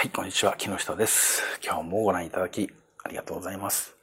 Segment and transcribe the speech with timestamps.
[0.00, 0.54] はい、こんにちは。
[0.56, 1.42] 木下です。
[1.60, 2.70] 今日もご覧いただき
[3.02, 3.96] ありがとうございます。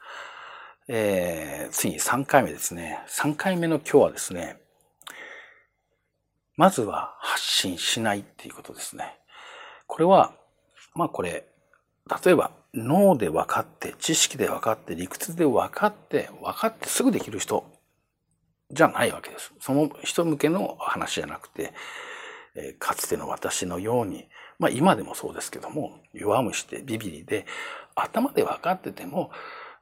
[0.90, 3.00] えー、ついに3回目ですね。
[3.08, 4.58] 3回目の今日はですね、
[6.58, 9.18] まずは発信しないっていうことですね。
[9.88, 10.34] これは、
[10.96, 11.46] まあこれ、
[12.26, 17.64] 例えば脳で分かって、知識で分かって、理屈で分かって、分かってすぐできる人
[18.70, 19.54] じゃないわけです。
[19.62, 21.74] その人向けの話じゃなくて、
[22.56, 24.28] えー、かつての私のように、
[24.60, 27.46] まあ今でもそうですけども、弱虫でビビリで、
[27.96, 29.32] 頭で分かってても、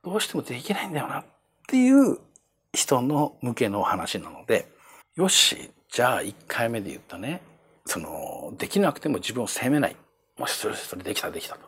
[0.04, 1.26] どうしてもできないんだよなっ
[1.68, 2.18] ていう
[2.74, 4.68] 人の向けの話なので、
[5.16, 7.42] よし、じゃあ1回目で言ったね、
[7.86, 9.96] その、できなくても自分を責めない。
[10.38, 11.62] もしそれそれできたできたと。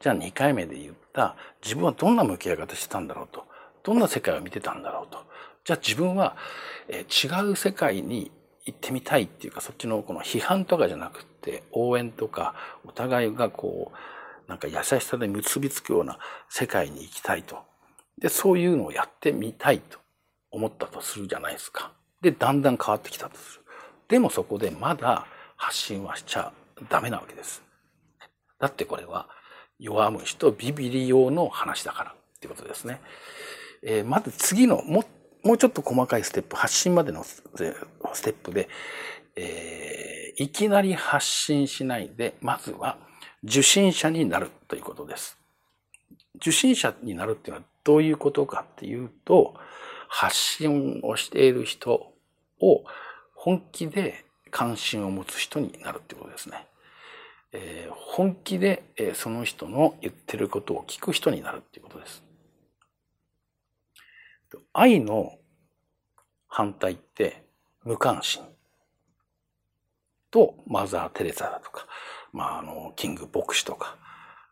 [0.00, 3.46] じゃあ2回目で言った自分はどんな向き合い方してたんだろうと。
[3.82, 5.18] どんな世界を見てたんだろうと。
[5.64, 6.36] じゃあ自分は、
[6.88, 8.30] え違う世界に
[8.70, 13.96] 行ってみたいっていうかそっちのこの批判とかじゃなくて応援とかお互いがこう
[14.50, 17.58] なんか優しさで結びつくような世界に行きたいと。
[18.18, 19.98] で、そういうのをやってみたいと
[20.50, 21.92] 思ったとするじゃないですか。
[22.20, 23.64] で、だんだん変わってきたとする。
[24.08, 26.52] でもそこでまだ発信はしちゃ
[26.88, 27.62] ダメなわけです。
[28.58, 29.28] だってこれは
[29.78, 33.00] 弱虫とビビり用の話だからっていうことですね。
[33.84, 35.04] えー、まず次のも
[35.42, 38.68] もうちょっと細かいステップ、発信までのステップで、
[39.36, 42.98] えー、いきなり発信しないで、まずは
[43.42, 45.38] 受信者になるということです。
[46.36, 49.54] 受信者になるっていうのはどういうことかっていうと、
[50.08, 52.12] 発信をしている人
[52.60, 52.84] を
[53.34, 56.66] 本気で関心を持つ人になるってことですね。
[57.52, 58.82] えー、本気で、
[59.14, 62.22] その人の言ってることを聞く人になるっていうことです。
[64.72, 65.38] 愛の
[66.48, 67.44] 反対って
[67.84, 68.42] 無関心
[70.30, 71.86] とマザー・テレサだとか、
[72.32, 73.96] まあ、あの、キング牧師とか、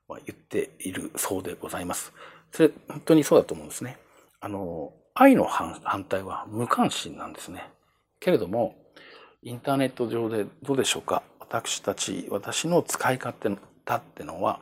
[0.09, 2.13] まあ、言っているそうでございます。
[2.53, 3.99] それ、本当にそうだと思うんですね。
[4.41, 7.71] あの、愛の反対は無関心なんですね。
[8.21, 8.75] けれども、
[9.43, 11.23] インターネット上でどうでしょうか？
[11.41, 13.49] 私たち、私の使い方
[13.97, 14.61] ってのは、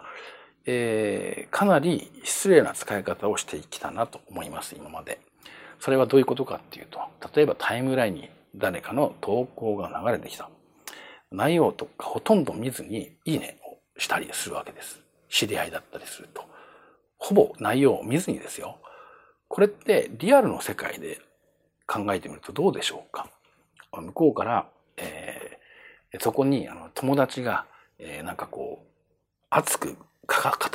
[0.66, 5.20] えー、かなり失礼な使い方をしてきたなと思います、今まで。
[5.80, 7.00] それはどういうことかっていうと、
[7.34, 10.48] 例えばタイムラインに誰かの投稿が流れてきた。
[11.30, 15.00] 内容とかほとんど見ずにいいねをしたりするわけです。
[15.28, 16.44] 知り合いだったりすると。
[17.18, 18.78] ほぼ内容を見ずにですよ。
[19.48, 21.20] これってリアルの世界で
[21.86, 23.30] 考えてみるとどうでしょうか
[23.92, 27.66] 向こうから、えー、そこにあの友達が、
[27.98, 28.86] えー、なんかこう
[29.50, 29.98] 熱く語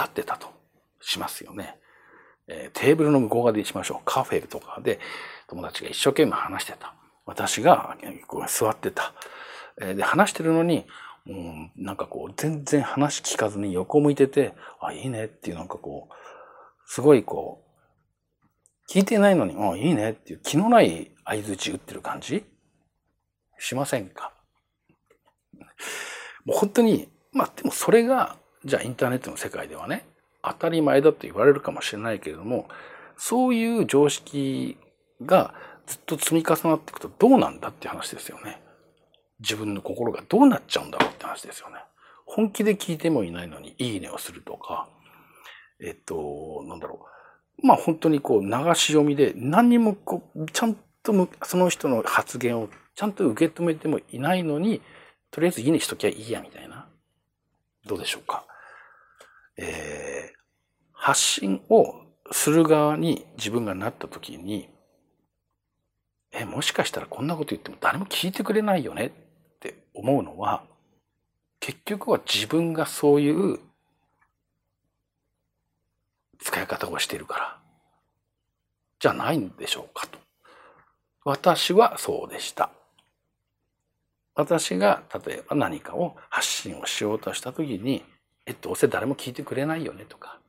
[0.04, 0.48] ってたと
[1.02, 1.78] しますよね。
[2.54, 4.02] えー、テーブルの向こう側でしましょう。
[4.04, 5.00] カフェとかで
[5.48, 6.94] 友達が一生懸命話してた。
[7.26, 7.96] 私が
[8.48, 9.14] 座ってた。
[9.80, 10.86] えー、で、話してるのに、
[11.28, 16.14] うん、なんかこう、全然話聞かずに横向いてて、あ、いいねっていうなんかこう、
[16.86, 17.64] すごいこ
[18.90, 22.44] う、聞いてないのに、あ、いいねっていう気のない合図打ってる感じ？
[23.60, 24.34] しませんか？
[26.44, 28.36] もう本当に、まあでもそれが、
[28.66, 30.06] じゃあインターネットの世界ではね、
[30.44, 32.68] 当たり前だと言われるかもしれないけれども、
[33.18, 34.78] そういう常識
[35.24, 35.54] が
[35.86, 38.62] ずっと積み重なっていくとどうなんだって話ですよね。
[39.40, 41.78] 自分の心がどうなっちゃうんだろうって話ですよね。
[42.26, 44.88] 本気で聞いてもいないのにいいねをするとか、
[45.80, 47.06] えっと、なんだろ
[47.62, 47.68] う。
[47.68, 54.82] まあ本当にこう流し読みで何にもこう、ちゃんとその人の発言をちゃんと受け止めてもいないのに、
[55.32, 56.88] とりあえずいいねしときゃいいやみたいな。
[57.86, 58.46] どうでしょうか？
[59.58, 60.38] えー、
[60.94, 62.02] 発信を
[62.32, 64.70] する側に自分がなった時に、
[66.32, 69.12] え、もしかしたらこんなこと言っても誰も聞いてくれないよねっ
[69.60, 70.64] て思うのは、
[71.60, 73.60] 結局は自分がそういう
[76.40, 77.60] 使い方をしているから、
[79.00, 80.20] じゃないんでしょうかと。
[81.24, 82.72] 私はそうでした。
[84.34, 88.04] 私が例えば何かを発信をしようとした時に、
[88.46, 90.40] えっと、どうせ誰も聞いてくれないよねとか、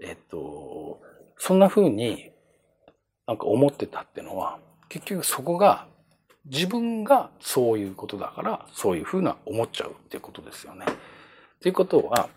[0.00, 1.00] えっと、
[1.36, 2.30] そんな風に
[3.26, 5.86] なんか思ってたっていうのは、結局そこが
[6.46, 10.86] 自分がそういうことだから、そういう風な思っちゃうっていうことですよね。
[11.60, 12.28] ということは、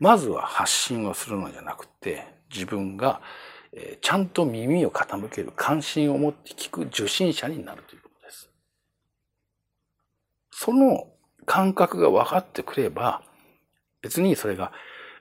[0.00, 3.20] まずは発信をするのじゃなくて、自分が、
[3.72, 8.50] えちゃんと耳を傾ける関心を持って聞く受信者になるということです。
[10.50, 11.06] その
[11.46, 13.22] 感覚が分かってくれば、
[14.02, 14.72] 別にそれが、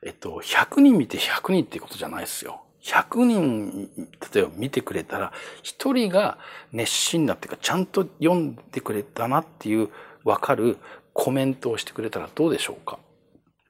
[0.04, 2.64] えっと、100人見て100人ってことじゃないですよ。
[2.84, 3.90] 100人、
[4.34, 5.32] 例えば見てくれたら、
[5.64, 6.40] 1人が
[6.72, 9.90] 熱心だっていうか、ちゃんと読んでくれたなっていう
[10.24, 10.78] 分かる
[11.14, 13.00] コメントをしてくれたらどうでしょうか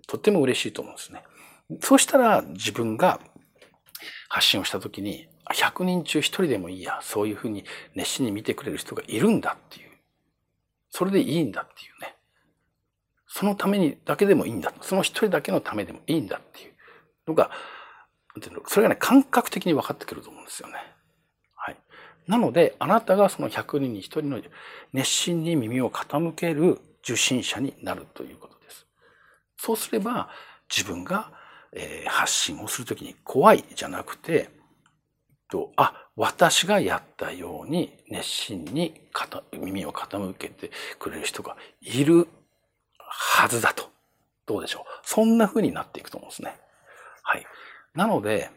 [0.07, 1.23] とっても嬉しいと思うんですね。
[1.81, 3.19] そうしたら自分が
[4.29, 7.65] 発信をした時に、100人中1人でもいいや、そういうふうに
[7.95, 9.89] 熱心に見てくれる人がいるんだっていう。
[10.89, 12.15] それでいいんだっていうね。
[13.33, 14.73] そのためにだけでもいいんだ。
[14.81, 16.73] その一人だけのためでもいいんだっていう
[17.27, 17.49] のが、
[18.67, 20.75] それがね、感覚的に分かってくると思うんですよね。
[21.55, 21.77] はい。
[22.27, 24.41] なので、あなたがその100人に1人の
[24.91, 28.85] 熱心に耳を傾ける受信者になるということです。
[29.57, 30.29] そうすれば、
[30.69, 31.31] 自分が、
[31.71, 34.49] えー、発信をするときに怖いじゃなくて、
[35.77, 39.09] あ、私がやったように熱心に
[39.53, 42.27] 耳を傾けてくれる人がいる
[43.33, 43.89] はずだと。
[44.45, 44.83] どうでしょう？
[45.03, 46.59] そんな風になっていくと思うんですね。
[47.23, 47.45] はい。
[47.95, 48.49] なので、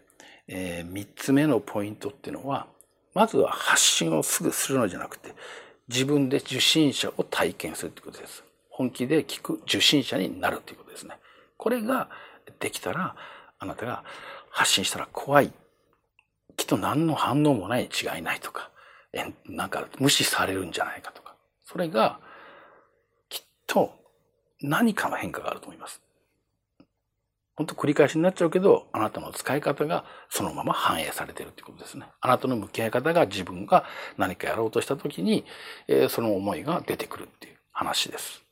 [0.49, 2.67] えー、3つ目のポイントっていうのは、
[3.15, 5.33] まずは発信をすぐするのじゃなくて、
[5.89, 8.43] 自分で受信者を体験するということです。
[8.69, 11.19] 本気で聞く受信者になるということですね。
[11.57, 12.09] これが
[12.59, 13.15] できたら、
[13.61, 14.03] あなたが
[14.51, 15.53] 発信したら怖い。
[16.57, 18.71] きっと何の反応もないに違いないとか、
[19.13, 21.37] えなんか無視されるんじゃないかとか。
[21.65, 22.19] それが、
[23.29, 24.04] きっと
[24.65, 26.01] 何かの変化があると思います。
[27.57, 32.07] 本当繰り返しになっちゃうけど、あなたの使い方がそのまま反映されているということですね。
[32.21, 33.85] あなたの向き合い方が自分が
[34.17, 35.45] 何かやろうとした時に、
[35.87, 38.43] えー、その思いが出てくるっていう話です。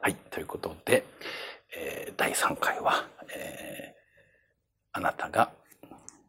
[0.00, 0.14] はい。
[0.30, 1.04] ということで、
[1.76, 3.04] えー、第3回は、
[3.34, 5.50] えー、あなたが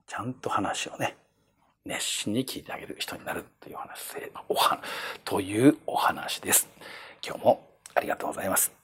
[0.07, 1.15] ちゃんと話をね、
[1.85, 4.15] 熱心に聞いてあげる人になるという話、
[4.49, 4.81] おは、
[5.23, 6.67] というお話です。
[7.25, 8.76] 今日もありがとうございます。